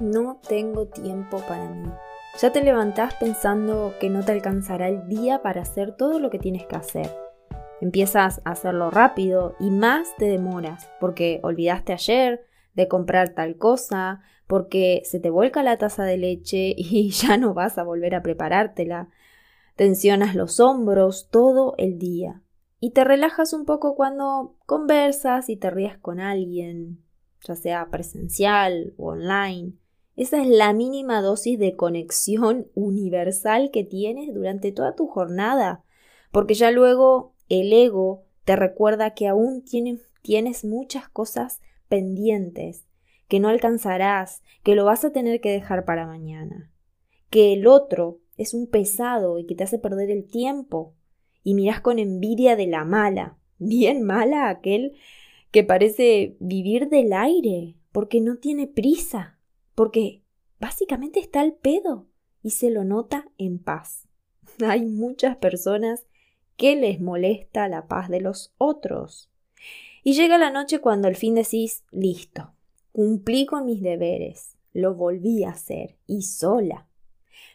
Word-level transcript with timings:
No 0.00 0.40
tengo 0.46 0.88
tiempo 0.88 1.38
para 1.48 1.70
mí. 1.70 1.88
Ya 2.38 2.52
te 2.52 2.62
levantás 2.62 3.14
pensando 3.14 3.94
que 3.98 4.10
no 4.10 4.22
te 4.22 4.32
alcanzará 4.32 4.88
el 4.88 5.08
día 5.08 5.40
para 5.40 5.62
hacer 5.62 5.96
todo 5.96 6.18
lo 6.18 6.28
que 6.28 6.38
tienes 6.38 6.66
que 6.66 6.76
hacer. 6.76 7.10
Empiezas 7.80 8.42
a 8.44 8.50
hacerlo 8.50 8.90
rápido 8.90 9.54
y 9.58 9.70
más 9.70 10.14
te 10.16 10.26
demoras 10.26 10.86
porque 11.00 11.40
olvidaste 11.42 11.94
ayer 11.94 12.44
de 12.74 12.88
comprar 12.88 13.30
tal 13.30 13.56
cosa, 13.56 14.20
porque 14.46 15.00
se 15.04 15.18
te 15.18 15.30
vuelca 15.30 15.62
la 15.62 15.78
taza 15.78 16.04
de 16.04 16.18
leche 16.18 16.74
y 16.76 17.08
ya 17.10 17.38
no 17.38 17.54
vas 17.54 17.78
a 17.78 17.82
volver 17.82 18.14
a 18.14 18.22
preparártela. 18.22 19.08
Tensionas 19.76 20.34
los 20.34 20.60
hombros 20.60 21.28
todo 21.30 21.74
el 21.78 21.98
día 21.98 22.42
y 22.80 22.90
te 22.90 23.02
relajas 23.02 23.54
un 23.54 23.64
poco 23.64 23.94
cuando 23.94 24.56
conversas 24.66 25.48
y 25.48 25.56
te 25.56 25.70
rías 25.70 25.96
con 25.96 26.20
alguien, 26.20 27.02
ya 27.46 27.56
sea 27.56 27.88
presencial 27.90 28.92
o 28.98 29.12
online. 29.12 29.72
Esa 30.16 30.40
es 30.40 30.48
la 30.48 30.72
mínima 30.72 31.20
dosis 31.20 31.58
de 31.58 31.76
conexión 31.76 32.68
universal 32.74 33.70
que 33.70 33.84
tienes 33.84 34.32
durante 34.32 34.72
toda 34.72 34.94
tu 34.94 35.06
jornada, 35.06 35.84
porque 36.32 36.54
ya 36.54 36.70
luego 36.70 37.34
el 37.50 37.70
ego 37.70 38.24
te 38.46 38.56
recuerda 38.56 39.12
que 39.12 39.28
aún 39.28 39.62
tienes, 39.62 40.64
muchas 40.64 41.08
cosas 41.10 41.60
pendientes, 41.88 42.86
que 43.28 43.40
no 43.40 43.48
alcanzarás, 43.48 44.42
que 44.62 44.74
lo 44.74 44.86
vas 44.86 45.04
a 45.04 45.12
tener 45.12 45.42
que 45.42 45.50
dejar 45.50 45.84
para 45.84 46.06
mañana, 46.06 46.72
que 47.28 47.52
el 47.52 47.66
otro 47.66 48.20
es 48.38 48.54
un 48.54 48.68
pesado 48.68 49.38
y 49.38 49.44
que 49.44 49.54
te 49.54 49.64
hace 49.64 49.78
perder 49.78 50.10
el 50.10 50.26
tiempo, 50.26 50.94
y 51.42 51.52
miras 51.52 51.82
con 51.82 51.98
envidia 51.98 52.56
de 52.56 52.66
la 52.66 52.86
mala, 52.86 53.36
bien 53.58 54.02
mala 54.02 54.48
aquel 54.48 54.94
que 55.50 55.62
parece 55.62 56.38
vivir 56.40 56.88
del 56.88 57.12
aire, 57.12 57.76
porque 57.92 58.22
no 58.22 58.38
tiene 58.38 58.66
prisa 58.66 59.35
porque 59.76 60.24
básicamente 60.58 61.20
está 61.20 61.40
al 61.40 61.52
pedo 61.52 62.08
y 62.42 62.50
se 62.50 62.70
lo 62.70 62.82
nota 62.82 63.28
en 63.38 63.60
paz. 63.60 64.08
Hay 64.66 64.84
muchas 64.86 65.36
personas 65.36 66.06
que 66.56 66.74
les 66.74 67.00
molesta 67.00 67.68
la 67.68 67.86
paz 67.86 68.08
de 68.08 68.20
los 68.20 68.54
otros. 68.58 69.30
Y 70.02 70.14
llega 70.14 70.38
la 70.38 70.50
noche 70.50 70.80
cuando 70.80 71.08
al 71.08 71.16
fin 71.16 71.34
decís, 71.34 71.84
listo, 71.90 72.54
cumplí 72.92 73.44
con 73.44 73.66
mis 73.66 73.82
deberes, 73.82 74.56
lo 74.72 74.94
volví 74.94 75.44
a 75.44 75.50
hacer 75.50 75.98
y 76.06 76.22
sola, 76.22 76.88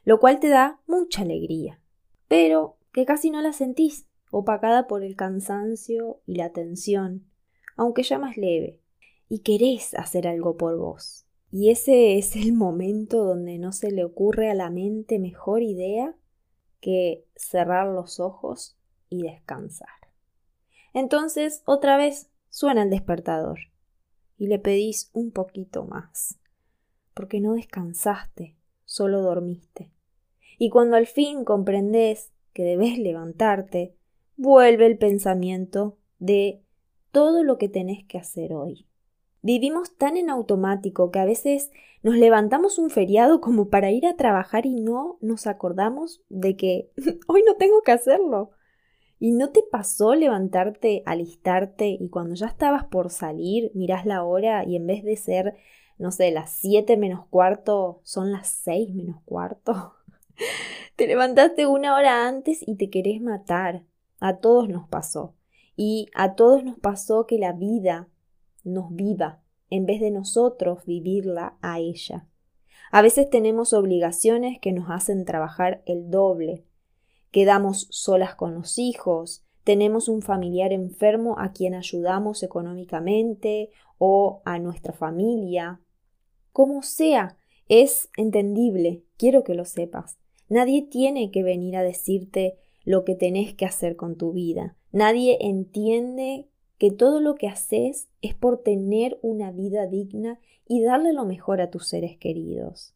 lo 0.03 0.19
cual 0.19 0.39
te 0.39 0.49
da 0.49 0.79
mucha 0.85 1.23
alegría, 1.23 1.81
pero 2.27 2.77
que 2.93 3.05
casi 3.05 3.31
no 3.31 3.41
la 3.41 3.53
sentís, 3.53 4.05
opacada 4.29 4.87
por 4.87 5.03
el 5.03 5.15
cansancio 5.15 6.21
y 6.27 6.35
la 6.35 6.51
tensión, 6.51 7.25
aunque 7.77 8.03
ya 8.03 8.19
más 8.19 8.37
leve, 8.37 8.79
y 9.29 9.39
querés 9.39 9.95
hacer 9.95 10.27
algo 10.27 10.57
por 10.57 10.77
vos. 10.77 11.25
Y 11.51 11.69
ese 11.69 12.17
es 12.17 12.37
el 12.37 12.53
momento 12.53 13.25
donde 13.25 13.57
no 13.57 13.73
se 13.73 13.91
le 13.91 14.05
ocurre 14.05 14.49
a 14.49 14.55
la 14.55 14.69
mente 14.69 15.19
mejor 15.19 15.61
idea 15.61 16.15
que 16.79 17.25
cerrar 17.35 17.87
los 17.87 18.21
ojos 18.21 18.77
y 19.09 19.23
descansar. 19.23 19.89
Entonces, 20.93 21.61
otra 21.65 21.97
vez 21.97 22.29
suena 22.49 22.83
el 22.83 22.89
despertador 22.89 23.59
y 24.37 24.47
le 24.47 24.59
pedís 24.59 25.09
un 25.13 25.31
poquito 25.31 25.83
más, 25.83 26.39
porque 27.13 27.41
no 27.41 27.53
descansaste, 27.53 28.55
solo 28.85 29.21
dormiste. 29.21 29.91
Y 30.57 30.69
cuando 30.69 30.95
al 30.95 31.05
fin 31.05 31.43
comprendes 31.43 32.31
que 32.53 32.63
debes 32.63 32.97
levantarte, 32.97 33.95
vuelve 34.37 34.85
el 34.85 34.97
pensamiento 34.97 35.97
de 36.19 36.61
todo 37.11 37.43
lo 37.43 37.57
que 37.57 37.67
tenés 37.67 38.05
que 38.05 38.17
hacer 38.17 38.53
hoy. 38.53 38.87
Vivimos 39.43 39.95
tan 39.97 40.17
en 40.17 40.29
automático 40.29 41.09
que 41.09 41.19
a 41.19 41.25
veces 41.25 41.71
nos 42.03 42.15
levantamos 42.15 42.77
un 42.77 42.91
feriado 42.91 43.41
como 43.41 43.69
para 43.69 43.89
ir 43.89 44.05
a 44.05 44.15
trabajar 44.15 44.67
y 44.67 44.75
no 44.75 45.17
nos 45.19 45.47
acordamos 45.47 46.21
de 46.29 46.55
que 46.55 46.91
hoy 47.27 47.43
no 47.45 47.55
tengo 47.55 47.81
que 47.81 47.91
hacerlo. 47.91 48.51
¿Y 49.19 49.31
no 49.31 49.51
te 49.51 49.61
pasó 49.63 50.15
levantarte, 50.15 51.03
alistarte 51.05 51.89
y 51.99 52.09
cuando 52.09 52.35
ya 52.35 52.47
estabas 52.47 52.85
por 52.85 53.11
salir 53.11 53.71
mirás 53.75 54.05
la 54.05 54.23
hora 54.23 54.63
y 54.65 54.75
en 54.75 54.87
vez 54.87 55.03
de 55.03 55.15
ser, 55.15 55.55
no 55.99 56.11
sé, 56.11 56.31
las 56.31 56.51
siete 56.51 56.97
menos 56.97 57.27
cuarto, 57.27 58.01
son 58.03 58.31
las 58.31 58.47
seis 58.47 58.93
menos 58.93 59.21
cuarto? 59.25 59.93
te 60.95 61.07
levantaste 61.07 61.67
una 61.67 61.95
hora 61.95 62.27
antes 62.27 62.67
y 62.67 62.75
te 62.75 62.89
querés 62.89 63.21
matar. 63.21 63.83
A 64.19 64.37
todos 64.37 64.69
nos 64.69 64.87
pasó. 64.87 65.35
Y 65.75 66.07
a 66.13 66.35
todos 66.35 66.63
nos 66.63 66.77
pasó 66.77 67.25
que 67.25 67.39
la 67.39 67.53
vida 67.53 68.07
nos 68.63 68.93
viva 68.93 69.41
en 69.69 69.85
vez 69.85 70.01
de 70.01 70.11
nosotros 70.11 70.85
vivirla 70.85 71.57
a 71.61 71.79
ella. 71.79 72.27
A 72.91 73.01
veces 73.01 73.29
tenemos 73.29 73.73
obligaciones 73.73 74.59
que 74.59 74.73
nos 74.73 74.89
hacen 74.89 75.23
trabajar 75.23 75.81
el 75.85 76.11
doble. 76.11 76.65
Quedamos 77.31 77.87
solas 77.89 78.35
con 78.35 78.53
los 78.53 78.77
hijos, 78.77 79.45
tenemos 79.63 80.09
un 80.09 80.21
familiar 80.21 80.73
enfermo 80.73 81.39
a 81.39 81.53
quien 81.53 81.73
ayudamos 81.73 82.43
económicamente 82.43 83.69
o 83.97 84.41
a 84.43 84.59
nuestra 84.59 84.91
familia. 84.91 85.81
Como 86.51 86.83
sea, 86.83 87.37
es 87.69 88.09
entendible, 88.17 89.05
quiero 89.17 89.45
que 89.45 89.55
lo 89.55 89.63
sepas. 89.63 90.19
Nadie 90.49 90.81
tiene 90.81 91.31
que 91.31 91.43
venir 91.43 91.77
a 91.77 91.83
decirte 91.83 92.57
lo 92.83 93.05
que 93.05 93.15
tenés 93.15 93.53
que 93.53 93.65
hacer 93.65 93.95
con 93.95 94.17
tu 94.17 94.33
vida. 94.33 94.75
Nadie 94.91 95.37
entiende 95.39 96.49
que 96.81 96.89
todo 96.89 97.19
lo 97.19 97.35
que 97.35 97.47
haces 97.47 98.09
es 98.23 98.33
por 98.33 98.63
tener 98.63 99.19
una 99.21 99.51
vida 99.51 99.85
digna 99.85 100.39
y 100.67 100.81
darle 100.81 101.13
lo 101.13 101.25
mejor 101.25 101.61
a 101.61 101.69
tus 101.69 101.85
seres 101.85 102.17
queridos. 102.17 102.95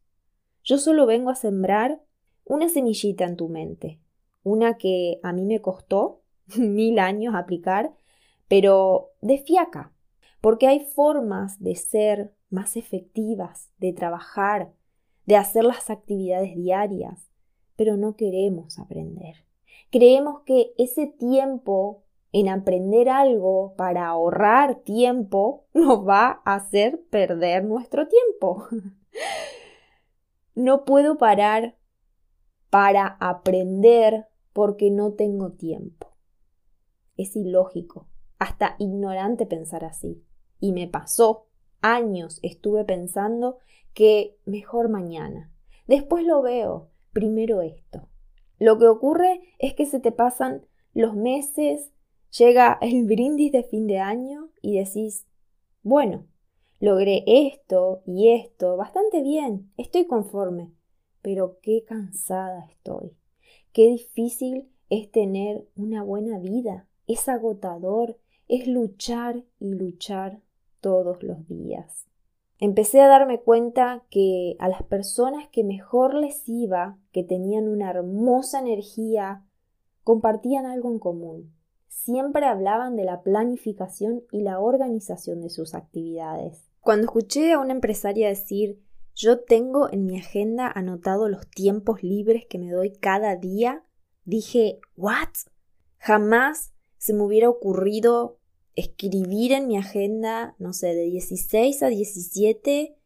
Yo 0.64 0.80
solo 0.80 1.06
vengo 1.06 1.30
a 1.30 1.36
sembrar 1.36 2.02
una 2.46 2.68
semillita 2.68 3.26
en 3.26 3.36
tu 3.36 3.48
mente, 3.48 4.00
una 4.42 4.80
que 4.80 5.20
a 5.22 5.34
mí 5.34 5.46
me 5.46 5.62
costó 5.62 6.24
mil 6.58 6.98
años 6.98 7.36
aplicar, 7.36 7.94
pero 8.48 9.12
de 9.22 9.38
fiaca, 9.38 9.94
porque 10.42 10.66
hay 10.66 10.80
formas 10.80 11.62
de 11.62 11.76
ser 11.76 12.34
más 12.50 12.78
efectivas, 12.78 13.70
de 13.78 13.94
trabajar, 13.94 14.74
de 15.28 15.36
hacer 15.36 15.64
las 15.64 15.92
actividades 15.92 16.56
diarias, 16.56 17.30
pero 17.76 17.98
no 17.98 18.16
queremos 18.16 18.80
aprender. 18.80 19.46
Creemos 19.92 20.42
que 20.42 20.74
ese 20.80 21.06
tiempo 21.06 22.05
en 22.32 22.50
aprender 22.50 23.10
algo 23.10 23.76
para 23.78 24.08
ahorrar 24.08 24.82
tiempo 24.82 25.66
nos 25.74 26.08
va 26.08 26.42
a 26.46 26.56
hacer 26.56 27.04
perder 27.10 27.64
nuestro 27.66 28.08
tiempo. 28.08 28.68
no 30.56 30.86
puedo 30.86 31.18
parar 31.18 31.78
para 32.70 33.18
aprender 33.20 34.28
porque 34.54 34.92
no 34.92 35.14
tengo 35.14 35.52
tiempo. 35.52 36.16
Es 37.18 37.36
ilógico, 37.36 38.08
hasta 38.40 38.76
ignorante 38.80 39.46
pensar 39.46 39.86
así. 39.86 40.24
Y 40.60 40.74
me 40.74 40.88
pasó, 40.88 41.48
años 41.82 42.40
estuve 42.42 42.84
pensando 42.84 43.60
que 43.94 44.38
mejor 44.46 44.90
mañana. 44.90 45.52
Después 45.88 46.26
lo 46.26 46.42
veo, 46.42 46.90
primero 47.14 47.62
esto. 47.62 48.10
Lo 48.60 48.78
que 48.78 48.88
ocurre 48.88 49.42
es 49.60 49.74
que 49.74 49.86
se 49.86 50.00
te 50.00 50.12
pasan 50.12 50.66
los 50.94 51.16
meses, 51.16 51.92
Llega 52.38 52.78
el 52.82 53.06
brindis 53.06 53.54
de 53.54 53.64
fin 53.64 53.88
de 53.88 54.00
año 54.00 54.50
y 54.62 54.78
decís, 54.78 55.26
bueno, 55.84 56.26
logré 56.82 57.24
esto 57.26 58.02
y 58.06 58.32
esto, 58.32 58.76
bastante 58.76 59.22
bien, 59.22 59.72
estoy 59.78 60.06
conforme, 60.06 60.74
pero 61.22 61.60
qué 61.62 61.86
cansada 61.86 62.68
estoy, 62.70 63.16
qué 63.72 63.88
difícil 63.88 64.68
es 64.90 65.10
tener 65.12 65.66
una 65.78 66.04
buena 66.04 66.38
vida, 66.38 66.90
es 67.08 67.30
agotador, 67.30 68.18
es 68.50 68.68
luchar 68.68 69.46
y 69.60 69.76
luchar 69.76 70.42
todos 70.82 71.24
los 71.24 71.48
días. 71.48 72.06
Empecé 72.60 73.00
a 73.00 73.08
darme 73.08 73.40
cuenta 73.40 74.04
que 74.10 74.58
a 74.60 74.68
las 74.68 74.84
personas 74.84 75.48
que 75.48 75.64
mejor 75.64 76.14
les 76.14 76.50
iba, 76.50 76.98
que 77.14 77.24
tenían 77.24 77.70
una 77.70 77.92
hermosa 77.92 78.60
energía, 78.60 79.46
compartían 80.04 80.66
algo 80.66 80.90
en 80.90 81.00
común 81.00 81.55
siempre 82.04 82.46
hablaban 82.46 82.96
de 82.96 83.06
la 83.06 83.24
planificación 83.24 84.24
y 84.32 84.42
la 84.42 84.60
organización 84.60 85.42
de 85.42 85.50
sus 85.50 85.74
actividades. 85.74 86.70
Cuando 86.82 87.06
escuché 87.06 87.54
a 87.54 87.60
una 87.60 87.74
empresaria 87.74 88.28
decir 88.28 88.80
yo 89.16 89.40
tengo 89.40 89.90
en 89.92 90.06
mi 90.06 90.20
agenda 90.20 90.70
anotado 90.70 91.30
los 91.30 91.50
tiempos 91.50 92.04
libres 92.04 92.46
que 92.50 92.60
me 92.60 92.70
doy 92.70 92.92
cada 92.92 93.38
día, 93.38 93.86
dije 94.26 94.80
¿What? 94.98 95.30
Jamás 95.98 96.74
se 96.98 97.14
me 97.14 97.24
hubiera 97.24 97.50
ocurrido 97.50 98.40
escribir 98.76 99.54
en 99.54 99.68
mi 99.68 99.78
agenda, 99.78 100.56
no 100.60 100.74
sé, 100.74 100.88
de 100.88 101.04
16 101.06 101.82
a 101.82 101.88
17, 101.88 102.98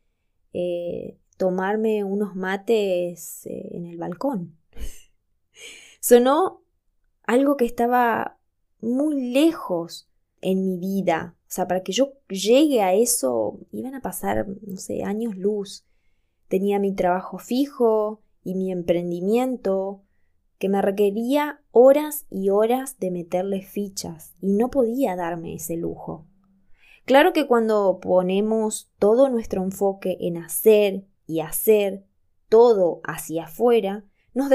eh, 0.53 1.17
tomarme 1.37 2.03
unos 2.03 2.35
mates 2.35 3.45
eh, 3.45 3.69
en 3.71 3.85
el 3.85 3.99
balcón. 3.99 4.57
Sonó 6.01 6.63
algo 7.23 7.55
que 7.55 7.65
estaba 7.65 8.38
muy 8.81 9.31
lejos 9.31 10.09
en 10.41 10.65
mi 10.65 10.77
vida. 10.77 11.35
O 11.41 11.51
sea, 11.51 11.67
para 11.67 11.83
que 11.83 11.91
yo 11.91 12.13
llegue 12.27 12.81
a 12.81 12.93
eso 12.93 13.59
iban 13.71 13.95
a 13.95 14.01
pasar, 14.01 14.47
no 14.47 14.77
sé, 14.77 15.03
años 15.03 15.35
luz. 15.35 15.85
Tenía 16.47 16.79
mi 16.79 16.93
trabajo 16.93 17.37
fijo 17.37 18.21
y 18.43 18.55
mi 18.55 18.71
emprendimiento, 18.71 20.03
que 20.57 20.69
me 20.69 20.81
requería 20.81 21.61
horas 21.71 22.25
y 22.29 22.49
horas 22.49 22.99
de 22.99 23.11
meterle 23.11 23.61
fichas, 23.61 24.33
y 24.41 24.53
no 24.53 24.69
podía 24.69 25.15
darme 25.15 25.55
ese 25.55 25.77
lujo. 25.77 26.25
Claro 27.05 27.33
que 27.33 27.47
cuando 27.47 27.99
ponemos 28.01 28.91
todo 28.99 29.29
nuestro 29.29 29.63
enfoque 29.63 30.17
en 30.19 30.37
hacer 30.37 31.05
y 31.25 31.39
hacer 31.39 32.05
todo 32.49 33.01
hacia 33.03 33.45
afuera, 33.45 34.05
nos 34.33 34.49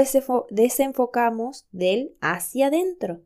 desenfocamos 0.49 1.67
del 1.71 2.15
hacia 2.21 2.67
adentro. 2.67 3.21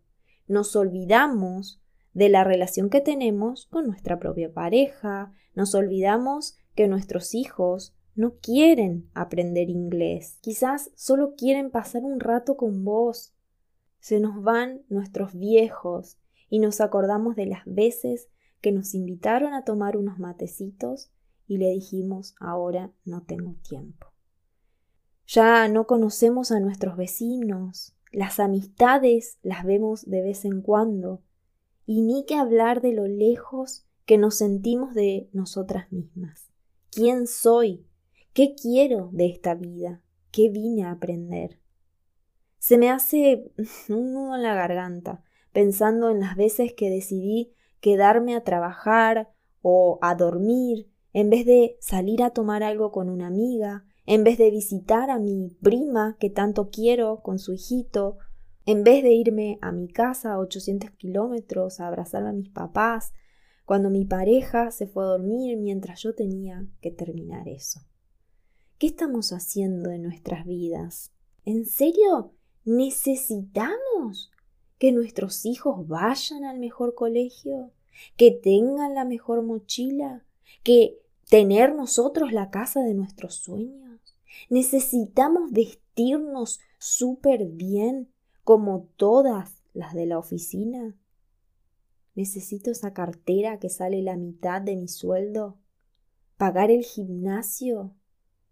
Nos 0.50 0.76
olvidamos 0.76 1.80
de 2.14 2.28
la 2.28 2.44
relación 2.44 2.90
que 2.90 3.02
tenemos 3.02 3.68
con 3.68 3.86
nuestra 3.86 4.18
propia 4.18 4.52
pareja, 4.52 5.32
nos 5.54 5.76
olvidamos 5.76 6.58
que 6.74 6.88
nuestros 6.88 7.36
hijos 7.36 7.96
no 8.16 8.34
quieren 8.42 9.10
aprender 9.14 9.70
inglés, 9.70 10.40
quizás 10.42 10.90
solo 10.96 11.36
quieren 11.36 11.70
pasar 11.70 12.04
un 12.04 12.20
rato 12.20 12.58
con 12.58 12.84
vos. 12.84 13.36
Se 14.00 14.20
nos 14.20 14.42
van 14.42 14.82
nuestros 14.90 15.36
viejos 15.36 16.18
y 16.50 16.58
nos 16.58 16.82
acordamos 16.82 17.36
de 17.36 17.46
las 17.46 17.64
veces 17.66 18.28
que 18.60 18.72
nos 18.72 18.96
invitaron 18.96 19.54
a 19.54 19.64
tomar 19.64 19.98
unos 19.98 20.18
matecitos 20.18 21.12
y 21.46 21.60
le 21.60 21.70
dijimos 21.70 22.34
ahora 22.40 22.92
no 23.06 23.22
tengo 23.22 23.54
tiempo. 23.62 24.08
Ya 25.28 25.68
no 25.68 25.86
conocemos 25.86 26.52
a 26.52 26.60
nuestros 26.60 26.98
vecinos, 26.98 27.96
las 28.12 28.40
amistades 28.40 29.38
las 29.42 29.64
vemos 29.64 30.06
de 30.06 30.22
vez 30.22 30.46
en 30.46 30.62
cuando, 30.62 31.22
y 31.86 32.02
ni 32.02 32.26
que 32.26 32.36
hablar 32.36 32.82
de 32.82 32.94
lo 32.94 33.08
lejos 33.08 33.86
que 34.06 34.18
nos 34.18 34.36
sentimos 34.36 34.94
de 34.94 35.30
nosotras 35.34 35.92
mismas. 35.92 36.52
¿Quién 36.92 37.28
soy? 37.28 37.86
¿Qué 38.34 38.56
quiero 38.56 39.10
de 39.12 39.28
esta 39.28 39.56
vida? 39.56 40.02
¿Qué 40.32 40.50
vine 40.50 40.84
a 40.84 40.92
aprender? 40.92 41.60
Se 42.58 42.78
me 42.78 42.90
hace 42.90 43.52
un 43.90 44.14
nudo 44.14 44.36
en 44.36 44.44
la 44.44 44.54
garganta, 44.54 45.24
pensando 45.52 46.10
en 46.10 46.20
las 46.20 46.36
veces 46.36 46.74
que 46.74 46.90
decidí 46.90 47.54
quedarme 47.80 48.36
a 48.36 48.44
trabajar 48.44 49.32
o 49.62 50.00
a 50.02 50.16
dormir 50.16 50.90
en 51.14 51.30
vez 51.30 51.46
de 51.46 51.78
salir 51.80 52.24
a 52.24 52.32
tomar 52.32 52.64
algo 52.64 52.92
con 52.92 53.10
una 53.10 53.28
amiga, 53.28 53.86
en 54.10 54.24
vez 54.24 54.40
de 54.40 54.50
visitar 54.50 55.12
a 55.12 55.20
mi 55.20 55.56
prima 55.62 56.18
que 56.20 56.32
tanto 56.32 56.72
quiero 56.72 57.22
con 57.22 57.38
su 57.38 57.54
hijito, 57.54 58.18
en 58.66 58.84
vez 58.84 59.04
de 59.04 59.14
irme 59.14 59.60
a 59.62 59.72
mi 59.72 59.88
casa 59.88 60.34
a 60.34 60.40
800 60.40 60.90
kilómetros 60.98 61.80
a 61.80 61.88
abrazar 61.88 62.26
a 62.26 62.32
mis 62.32 62.50
papás, 62.50 63.14
cuando 63.66 63.92
mi 63.92 64.06
pareja 64.06 64.72
se 64.72 64.88
fue 64.88 65.04
a 65.04 65.10
dormir 65.10 65.58
mientras 65.58 66.02
yo 66.02 66.16
tenía 66.16 66.66
que 66.82 66.90
terminar 66.90 67.48
eso. 67.48 67.82
¿Qué 68.80 68.88
estamos 68.88 69.32
haciendo 69.32 69.92
de 69.92 70.00
nuestras 70.00 70.44
vidas? 70.44 71.12
¿En 71.46 71.68
serio 71.68 72.34
necesitamos 72.66 74.32
que 74.80 74.92
nuestros 74.92 75.46
hijos 75.46 75.88
vayan 75.88 76.46
al 76.46 76.58
mejor 76.58 76.96
colegio? 76.96 77.74
¿Que 78.18 78.32
tengan 78.32 78.96
la 78.96 79.06
mejor 79.06 79.44
mochila? 79.44 80.26
¿Que 80.64 80.98
tener 81.30 81.76
nosotros 81.76 82.34
la 82.34 82.50
casa 82.50 82.82
de 82.82 82.96
nuestros 82.96 83.36
sueños? 83.36 83.89
¿Necesitamos 84.50 85.52
vestirnos 85.52 86.60
súper 86.78 87.46
bien 87.46 88.12
como 88.44 88.88
todas 88.96 89.62
las 89.74 89.94
de 89.94 90.06
la 90.06 90.18
oficina? 90.18 90.96
¿Necesito 92.16 92.72
esa 92.72 92.94
cartera 92.94 93.60
que 93.60 93.70
sale 93.70 94.02
la 94.02 94.18
mitad 94.18 94.62
de 94.62 94.76
mi 94.76 94.88
sueldo? 94.88 95.58
¿Pagar 96.38 96.72
el 96.72 96.84
gimnasio? 96.84 97.94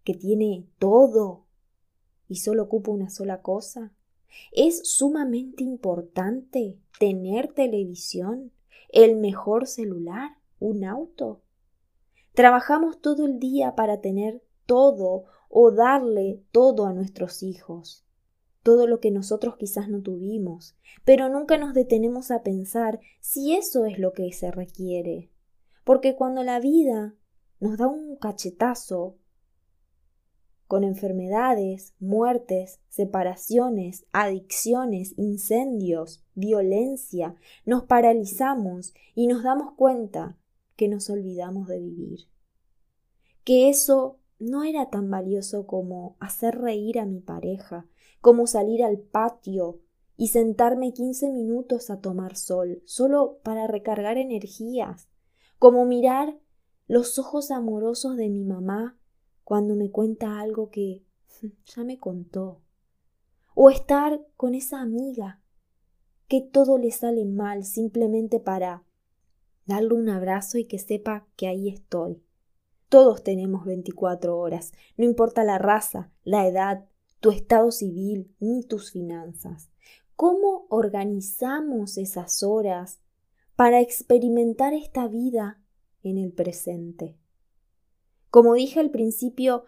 que 0.07 0.13
tiene 0.13 0.65
todo 0.79 1.43
y 2.29 2.37
solo 2.37 2.63
ocupa 2.63 2.91
una 2.91 3.09
sola 3.09 3.41
cosa? 3.41 3.91
¿Es 4.53 4.87
sumamente 4.87 5.65
importante 5.65 6.77
tener 6.97 7.51
televisión, 7.51 8.53
el 8.87 9.17
mejor 9.17 9.67
celular, 9.67 10.37
un 10.61 10.85
auto? 10.85 11.41
Trabajamos 12.33 13.01
todo 13.01 13.25
el 13.25 13.37
día 13.37 13.75
para 13.75 13.99
tener 13.99 14.41
todo 14.65 15.25
o 15.49 15.71
darle 15.71 16.43
todo 16.51 16.85
a 16.85 16.93
nuestros 16.93 17.43
hijos, 17.43 18.05
todo 18.63 18.87
lo 18.87 18.99
que 18.99 19.11
nosotros 19.11 19.55
quizás 19.57 19.89
no 19.89 20.01
tuvimos, 20.01 20.77
pero 21.05 21.29
nunca 21.29 21.57
nos 21.57 21.73
detenemos 21.73 22.31
a 22.31 22.43
pensar 22.43 22.99
si 23.21 23.55
eso 23.55 23.85
es 23.85 23.97
lo 23.97 24.13
que 24.13 24.31
se 24.33 24.51
requiere, 24.51 25.31
porque 25.83 26.15
cuando 26.15 26.43
la 26.43 26.59
vida 26.59 27.15
nos 27.59 27.77
da 27.77 27.87
un 27.87 28.17
cachetazo 28.17 29.17
con 30.67 30.83
enfermedades, 30.83 31.93
muertes, 31.99 32.81
separaciones, 32.89 34.05
adicciones, 34.11 35.13
incendios, 35.17 36.25
violencia, 36.35 37.35
nos 37.65 37.85
paralizamos 37.85 38.93
y 39.15 39.27
nos 39.27 39.43
damos 39.43 39.75
cuenta 39.75 40.37
que 40.75 40.89
nos 40.89 41.09
olvidamos 41.09 41.67
de 41.67 41.79
vivir. 41.79 42.19
Que 43.45 43.69
eso 43.69 44.19
no 44.39 44.63
era 44.63 44.89
tan 44.89 45.09
valioso 45.09 45.65
como 45.65 46.15
hacer 46.19 46.59
reír 46.59 46.99
a 46.99 47.05
mi 47.05 47.19
pareja, 47.19 47.87
como 48.21 48.47
salir 48.47 48.83
al 48.83 48.99
patio 48.99 49.79
y 50.15 50.29
sentarme 50.29 50.93
quince 50.93 51.31
minutos 51.31 51.89
a 51.89 52.01
tomar 52.01 52.35
sol, 52.35 52.81
solo 52.85 53.39
para 53.43 53.67
recargar 53.67 54.17
energías, 54.17 55.07
como 55.59 55.85
mirar 55.85 56.37
los 56.87 57.19
ojos 57.19 57.51
amorosos 57.51 58.17
de 58.17 58.29
mi 58.29 58.43
mamá 58.43 58.97
cuando 59.43 59.75
me 59.75 59.91
cuenta 59.91 60.39
algo 60.39 60.69
que 60.69 61.03
ya 61.65 61.83
me 61.83 61.99
contó. 61.99 62.61
O 63.55 63.69
estar 63.69 64.21
con 64.35 64.55
esa 64.55 64.81
amiga 64.81 65.41
que 66.27 66.41
todo 66.41 66.77
le 66.77 66.91
sale 66.91 67.25
mal 67.25 67.63
simplemente 67.63 68.39
para 68.39 68.83
darle 69.65 69.93
un 69.93 70.09
abrazo 70.09 70.57
y 70.57 70.65
que 70.65 70.79
sepa 70.79 71.27
que 71.35 71.47
ahí 71.47 71.69
estoy. 71.69 72.21
Todos 72.89 73.23
tenemos 73.23 73.65
24 73.65 74.37
horas, 74.37 74.71
no 74.95 75.03
importa 75.03 75.43
la 75.43 75.57
raza, 75.57 76.09
la 76.23 76.47
edad, 76.47 76.85
tu 77.19 77.31
estado 77.31 77.71
civil 77.71 78.33
ni 78.39 78.63
tus 78.63 78.91
finanzas. 78.91 79.69
¿Cómo 80.15 80.67
organizamos 80.69 81.97
esas 81.97 82.43
horas 82.43 83.01
para 83.55 83.81
experimentar 83.81 84.73
esta 84.73 85.07
vida 85.07 85.61
en 86.01 86.17
el 86.17 86.31
presente? 86.31 87.17
Como 88.29 88.53
dije 88.53 88.79
al 88.79 88.89
principio, 88.89 89.65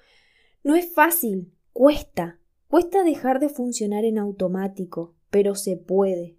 no 0.64 0.76
es 0.76 0.94
fácil, 0.94 1.54
cuesta, 1.74 2.40
cuesta 2.68 3.04
dejar 3.04 3.40
de 3.40 3.50
funcionar 3.50 4.06
en 4.06 4.18
automático, 4.18 5.16
pero 5.30 5.56
se 5.56 5.76
puede. 5.76 6.38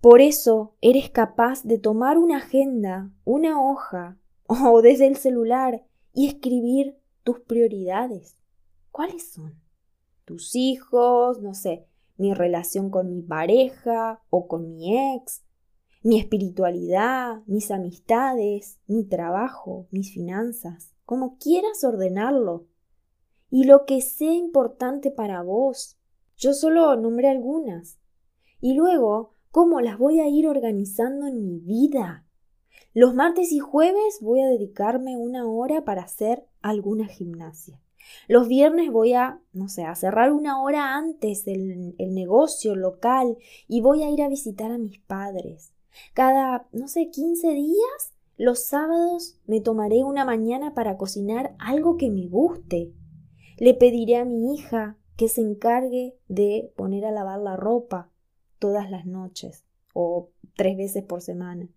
Por 0.00 0.20
eso 0.20 0.76
eres 0.80 1.10
capaz 1.10 1.64
de 1.64 1.78
tomar 1.78 2.18
una 2.18 2.36
agenda, 2.36 3.10
una 3.24 3.60
hoja 3.60 4.18
o 4.46 4.82
desde 4.82 5.06
el 5.06 5.16
celular 5.16 5.84
y 6.16 6.26
escribir 6.26 6.98
tus 7.22 7.38
prioridades. 7.38 8.36
¿Cuáles 8.90 9.30
son? 9.30 9.54
Tus 10.24 10.56
hijos, 10.56 11.40
no 11.40 11.54
sé, 11.54 11.86
mi 12.16 12.34
relación 12.34 12.90
con 12.90 13.14
mi 13.14 13.22
pareja 13.22 14.20
o 14.30 14.48
con 14.48 14.68
mi 14.68 15.14
ex, 15.14 15.44
mi 16.02 16.18
espiritualidad, 16.18 17.42
mis 17.46 17.70
amistades, 17.70 18.80
mi 18.88 19.04
trabajo, 19.04 19.86
mis 19.92 20.12
finanzas 20.12 20.96
como 21.06 21.38
quieras 21.38 21.84
ordenarlo, 21.84 22.66
y 23.48 23.64
lo 23.64 23.86
que 23.86 24.02
sea 24.02 24.34
importante 24.34 25.12
para 25.12 25.40
vos. 25.42 25.96
Yo 26.36 26.52
solo 26.52 26.96
nombré 26.96 27.28
algunas. 27.28 28.00
Y 28.60 28.74
luego, 28.74 29.30
¿cómo 29.52 29.80
las 29.80 29.98
voy 29.98 30.18
a 30.20 30.28
ir 30.28 30.48
organizando 30.48 31.28
en 31.28 31.46
mi 31.46 31.60
vida? 31.60 32.25
Los 32.96 33.14
martes 33.14 33.52
y 33.52 33.58
jueves 33.58 34.20
voy 34.22 34.40
a 34.40 34.48
dedicarme 34.48 35.18
una 35.18 35.46
hora 35.46 35.84
para 35.84 36.00
hacer 36.00 36.46
alguna 36.62 37.04
gimnasia. 37.04 37.78
Los 38.26 38.48
viernes 38.48 38.90
voy 38.90 39.12
a, 39.12 39.38
no 39.52 39.68
sé, 39.68 39.84
a 39.84 39.94
cerrar 39.94 40.32
una 40.32 40.62
hora 40.62 40.96
antes 40.96 41.46
el, 41.46 41.94
el 41.98 42.14
negocio 42.14 42.74
local 42.74 43.36
y 43.68 43.82
voy 43.82 44.02
a 44.02 44.08
ir 44.08 44.22
a 44.22 44.30
visitar 44.30 44.72
a 44.72 44.78
mis 44.78 44.98
padres. 44.98 45.74
Cada, 46.14 46.68
no 46.72 46.88
sé, 46.88 47.10
15 47.10 47.52
días 47.52 48.14
los 48.38 48.64
sábados 48.64 49.38
me 49.44 49.60
tomaré 49.60 50.02
una 50.02 50.24
mañana 50.24 50.72
para 50.72 50.96
cocinar 50.96 51.54
algo 51.58 51.98
que 51.98 52.08
me 52.08 52.28
guste. 52.28 52.94
Le 53.58 53.74
pediré 53.74 54.16
a 54.16 54.24
mi 54.24 54.54
hija 54.54 54.96
que 55.18 55.28
se 55.28 55.42
encargue 55.42 56.16
de 56.28 56.72
poner 56.76 57.04
a 57.04 57.10
lavar 57.10 57.40
la 57.40 57.56
ropa 57.56 58.10
todas 58.58 58.90
las 58.90 59.04
noches 59.04 59.66
o 59.92 60.30
tres 60.54 60.78
veces 60.78 61.04
por 61.04 61.20
semana. 61.20 61.68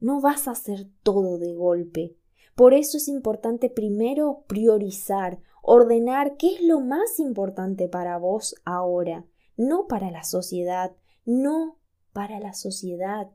No 0.00 0.20
vas 0.20 0.48
a 0.48 0.52
hacer 0.52 0.88
todo 1.02 1.38
de 1.38 1.54
golpe. 1.54 2.16
Por 2.54 2.74
eso 2.74 2.96
es 2.96 3.08
importante 3.08 3.68
primero 3.68 4.44
priorizar, 4.46 5.40
ordenar 5.62 6.36
qué 6.36 6.54
es 6.54 6.62
lo 6.62 6.80
más 6.80 7.18
importante 7.18 7.88
para 7.88 8.18
vos 8.18 8.54
ahora, 8.64 9.26
no 9.56 9.86
para 9.86 10.10
la 10.10 10.24
sociedad, 10.24 10.96
no 11.24 11.78
para 12.12 12.40
la 12.40 12.54
sociedad, 12.54 13.30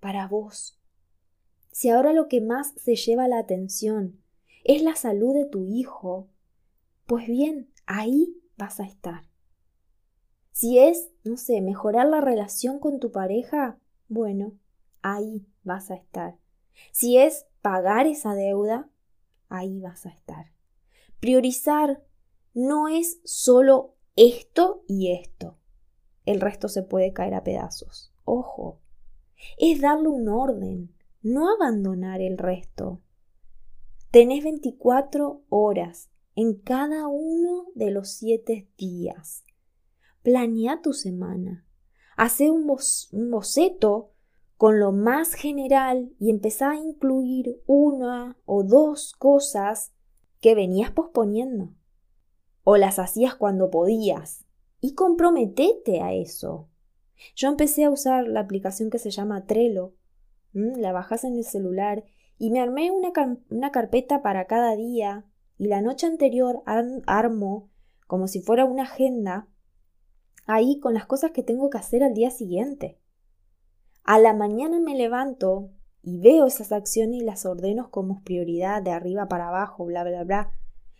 para 0.00 0.28
vos. 0.28 0.78
Si 1.70 1.88
ahora 1.88 2.12
lo 2.12 2.28
que 2.28 2.40
más 2.40 2.74
se 2.76 2.94
lleva 2.94 3.26
la 3.26 3.38
atención 3.38 4.20
es 4.64 4.82
la 4.82 4.96
salud 4.96 5.34
de 5.34 5.46
tu 5.46 5.64
hijo, 5.64 6.28
pues 7.06 7.26
bien, 7.26 7.70
ahí 7.86 8.40
vas 8.56 8.80
a 8.80 8.84
estar. 8.84 9.22
Si 10.52 10.78
es, 10.78 11.10
no 11.24 11.36
sé, 11.36 11.60
mejorar 11.60 12.06
la 12.06 12.20
relación 12.20 12.78
con 12.78 13.00
tu 13.00 13.12
pareja, 13.12 13.78
bueno, 14.08 14.52
ahí 15.04 15.46
vas 15.62 15.90
a 15.90 15.94
estar. 15.94 16.38
Si 16.90 17.18
es 17.18 17.46
pagar 17.60 18.06
esa 18.06 18.34
deuda, 18.34 18.88
ahí 19.48 19.80
vas 19.80 20.06
a 20.06 20.08
estar. 20.08 20.46
Priorizar 21.20 22.02
no 22.54 22.88
es 22.88 23.20
solo 23.22 23.94
esto 24.16 24.82
y 24.88 25.12
esto. 25.12 25.58
El 26.24 26.40
resto 26.40 26.68
se 26.68 26.82
puede 26.82 27.12
caer 27.12 27.34
a 27.34 27.44
pedazos. 27.44 28.12
Ojo, 28.24 28.80
es 29.58 29.82
darle 29.82 30.08
un 30.08 30.28
orden, 30.28 30.94
no 31.20 31.52
abandonar 31.52 32.22
el 32.22 32.38
resto. 32.38 33.02
Tenés 34.10 34.42
24 34.42 35.42
horas 35.50 36.08
en 36.34 36.54
cada 36.54 37.08
uno 37.08 37.66
de 37.74 37.90
los 37.90 38.10
siete 38.10 38.70
días. 38.78 39.44
Planea 40.22 40.80
tu 40.80 40.94
semana. 40.94 41.66
Hace 42.16 42.50
un, 42.50 42.66
boceto 42.66 44.13
con 44.64 44.80
lo 44.80 44.92
más 44.92 45.34
general 45.34 46.14
y 46.18 46.30
empezá 46.30 46.70
a 46.70 46.76
incluir 46.76 47.62
una 47.66 48.38
o 48.46 48.62
dos 48.62 49.12
cosas 49.12 49.92
que 50.40 50.54
venías 50.54 50.90
posponiendo. 50.90 51.74
O 52.62 52.78
las 52.78 52.98
hacías 52.98 53.34
cuando 53.34 53.68
podías. 53.68 54.46
Y 54.80 54.94
comprometete 54.94 56.00
a 56.00 56.14
eso. 56.14 56.70
Yo 57.36 57.50
empecé 57.50 57.84
a 57.84 57.90
usar 57.90 58.26
la 58.26 58.40
aplicación 58.40 58.88
que 58.88 58.98
se 58.98 59.10
llama 59.10 59.44
Trello. 59.44 59.96
La 60.54 60.92
bajas 60.92 61.24
en 61.24 61.36
el 61.36 61.44
celular 61.44 62.04
y 62.38 62.50
me 62.50 62.60
armé 62.60 62.90
una, 62.90 63.12
una 63.50 63.70
carpeta 63.70 64.22
para 64.22 64.46
cada 64.46 64.76
día 64.76 65.26
y 65.58 65.66
la 65.66 65.82
noche 65.82 66.06
anterior 66.06 66.62
armo 66.64 67.68
como 68.06 68.28
si 68.28 68.40
fuera 68.40 68.64
una 68.64 68.84
agenda 68.84 69.46
ahí 70.46 70.80
con 70.80 70.94
las 70.94 71.04
cosas 71.04 71.32
que 71.32 71.42
tengo 71.42 71.68
que 71.68 71.76
hacer 71.76 72.02
al 72.02 72.14
día 72.14 72.30
siguiente. 72.30 72.98
A 74.04 74.18
la 74.18 74.34
mañana 74.34 74.80
me 74.80 74.94
levanto 74.94 75.70
y 76.02 76.18
veo 76.18 76.46
esas 76.46 76.72
acciones 76.72 77.22
y 77.22 77.24
las 77.24 77.46
ordeno 77.46 77.90
como 77.90 78.22
prioridad 78.22 78.82
de 78.82 78.90
arriba 78.90 79.28
para 79.28 79.48
abajo, 79.48 79.86
bla, 79.86 80.04
bla, 80.04 80.24
bla. 80.24 80.50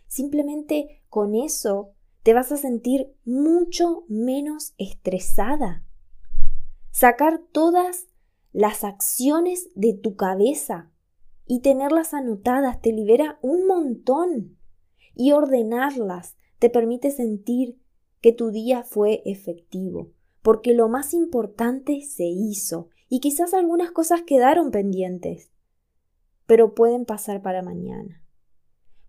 Simplemente 0.07 1.03
con 1.07 1.35
eso 1.35 1.91
te 2.23 2.33
vas 2.33 2.51
a 2.51 2.57
sentir 2.57 3.13
mucho 3.23 4.05
menos 4.07 4.73
estresada. 4.79 5.85
Sacar 6.89 7.41
todas 7.51 8.07
las 8.51 8.83
acciones 8.83 9.69
de 9.75 9.93
tu 9.93 10.15
cabeza 10.15 10.91
y 11.45 11.59
tenerlas 11.59 12.15
anotadas 12.15 12.81
te 12.81 12.91
libera 12.91 13.37
un 13.43 13.67
montón. 13.67 14.57
Y 15.13 15.31
ordenarlas 15.31 16.37
te 16.57 16.71
permite 16.71 17.11
sentir 17.11 17.79
que 18.19 18.33
tu 18.33 18.49
día 18.49 18.81
fue 18.81 19.21
efectivo, 19.25 20.11
porque 20.41 20.73
lo 20.73 20.89
más 20.89 21.13
importante 21.13 22.01
se 22.01 22.23
hizo 22.23 22.89
y 23.09 23.19
quizás 23.19 23.53
algunas 23.53 23.91
cosas 23.91 24.21
quedaron 24.23 24.71
pendientes, 24.71 25.51
pero 26.45 26.73
pueden 26.75 27.05
pasar 27.05 27.41
para 27.41 27.61
mañana. 27.61 28.23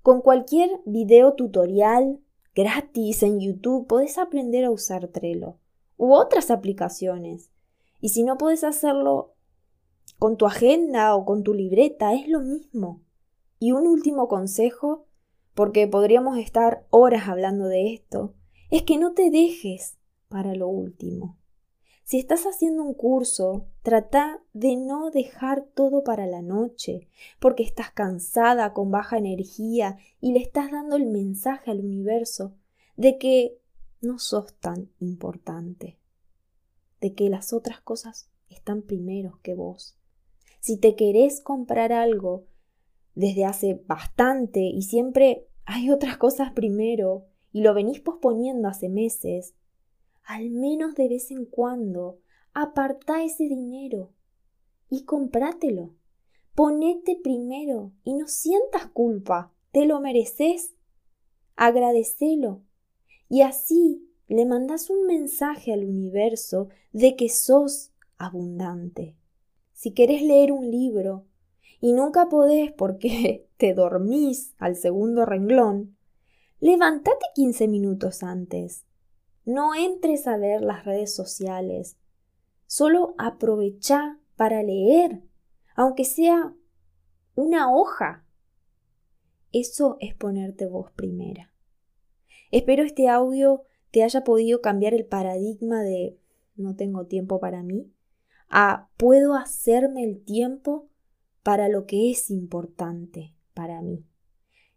Con 0.03 0.21
cualquier 0.21 0.71
video 0.85 1.35
tutorial 1.35 2.21
gratis 2.55 3.23
en 3.23 3.41
YouTube 3.41 3.87
puedes 3.87 4.19
aprender 4.19 4.65
a 4.65 4.71
usar 4.71 5.09
Trello 5.09 5.59
u 5.97 6.15
otras 6.15 6.50
aplicaciones. 6.50 7.50
Y 8.00 8.11
si 8.11 8.23
no 8.23 8.38
puedes 8.38 8.65
hacerlo 8.65 9.35
con 10.19 10.37
tu 10.37 10.47
agenda 10.47 11.15
o 11.15 11.25
con 11.25 11.43
tu 11.43 11.55
libreta, 11.55 12.15
es 12.15 12.29
lo 12.29 12.41
mismo. 12.41 13.03
Y 13.59 13.73
un 13.73 13.87
último 13.87 14.29
consejo, 14.29 15.07
porque 15.55 15.87
podríamos 15.87 16.38
estar 16.38 16.87
horas 16.91 17.29
hablando 17.29 17.67
de 17.67 17.93
esto, 17.93 18.35
es 18.71 18.83
que 18.83 18.99
no 18.99 19.12
te 19.12 19.31
dejes 19.31 19.99
para 20.29 20.55
lo 20.55 20.69
último. 20.69 21.38
Si 22.06 22.20
estás 22.20 22.44
haciendo 22.44 22.84
un 22.84 22.94
curso, 22.94 23.66
trata 23.82 24.40
de 24.52 24.76
no 24.76 25.10
dejar 25.10 25.66
todo 25.75 26.04
para 26.04 26.25
la 26.25 26.40
noche, 26.40 27.08
porque 27.40 27.64
estás 27.64 27.90
cansada, 27.90 28.72
con 28.75 28.92
baja 28.92 29.18
energía, 29.18 29.98
y 30.20 30.30
le 30.30 30.38
estás 30.38 30.70
dando 30.70 30.94
el 30.94 31.06
mensaje 31.06 31.72
al 31.72 31.80
universo 31.80 32.54
de 32.96 33.18
que 33.18 33.58
no 34.00 34.20
sos 34.20 34.54
tan 34.60 34.88
importante, 35.00 35.98
de 37.00 37.12
que 37.12 37.28
las 37.28 37.52
otras 37.52 37.80
cosas 37.80 38.30
están 38.50 38.82
primero 38.82 39.40
que 39.42 39.54
vos. 39.56 39.98
Si 40.60 40.76
te 40.76 40.94
querés 40.94 41.40
comprar 41.40 41.92
algo 41.92 42.46
desde 43.16 43.44
hace 43.46 43.82
bastante 43.84 44.60
y 44.60 44.82
siempre 44.82 45.48
hay 45.64 45.90
otras 45.90 46.18
cosas 46.18 46.52
primero, 46.52 47.26
y 47.50 47.62
lo 47.62 47.75
venís 47.75 47.98
posponiendo 47.98 48.68
hace 48.68 48.88
meses, 48.88 49.56
al 50.26 50.50
menos 50.50 50.95
de 50.95 51.09
vez 51.09 51.30
en 51.30 51.45
cuando 51.45 52.18
apartá 52.52 53.25
ese 53.25 53.45
dinero 53.45 54.12
y 54.90 55.04
comprátelo. 55.04 55.95
Ponete 56.54 57.18
primero 57.23 57.92
y 58.02 58.14
no 58.14 58.26
sientas 58.26 58.87
culpa, 58.88 59.52
te 59.73 59.87
lo 59.87 60.00
mereces. 60.00 60.75
Agradecelo. 61.54 62.62
Y 63.28 63.42
así 63.42 64.11
le 64.26 64.47
mandas 64.47 64.90
un 64.90 65.06
mensaje 65.06 65.73
al 65.73 65.85
universo 65.85 66.68
de 66.92 67.16
que 67.16 67.28
sos 67.28 67.92
abundante. 68.18 69.16
Si 69.73 69.92
querés 69.92 70.23
leer 70.23 70.52
un 70.52 70.71
libro 70.71 71.26
y 71.80 71.92
nunca 71.92 72.28
podés 72.28 72.73
porque 72.73 73.47
te 73.56 73.75
dormís 73.75 74.54
al 74.59 74.76
segundo 74.76 75.25
renglón, 75.25 75.97
Levántate 76.59 77.26
15 77.35 77.68
minutos 77.68 78.23
antes. 78.23 78.86
No 79.47 79.75
entres 79.75 80.26
a 80.26 80.37
ver 80.37 80.61
las 80.61 80.85
redes 80.85 81.15
sociales. 81.15 81.97
Solo 82.67 83.15
aprovecha 83.17 84.19
para 84.37 84.62
leer, 84.62 85.23
aunque 85.75 86.05
sea 86.05 86.53
una 87.37 87.73
hoja. 87.73 88.26
Eso 89.53 89.97
es 90.00 90.15
ponerte 90.15 90.67
vos 90.67 90.91
primera. 90.91 91.53
Espero 92.50 92.83
este 92.83 93.09
audio 93.09 93.62
te 93.93 94.03
haya 94.03 94.25
podido 94.25 94.61
cambiar 94.61 94.95
el 94.95 95.07
paradigma 95.07 95.81
de 95.83 96.19
no 96.57 96.75
tengo 96.75 97.07
tiempo 97.07 97.38
para 97.38 97.62
mí 97.62 97.93
a 98.49 98.88
puedo 98.97 99.35
hacerme 99.35 100.05
el 100.05 100.25
tiempo 100.25 100.88
para 101.43 101.69
lo 101.69 101.87
que 101.87 102.11
es 102.11 102.31
importante 102.31 103.35
para 103.55 103.81
mí. 103.81 104.05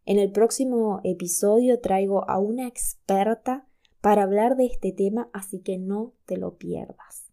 En 0.06 0.20
el 0.20 0.32
próximo 0.32 1.02
episodio 1.04 1.80
traigo 1.80 2.30
a 2.30 2.40
una 2.40 2.68
experta 2.68 3.68
para 4.02 4.24
hablar 4.24 4.56
de 4.56 4.66
este 4.66 4.92
tema, 4.92 5.30
así 5.34 5.60
que 5.60 5.78
no 5.78 6.14
te 6.26 6.38
lo 6.38 6.58
pierdas. 6.58 7.30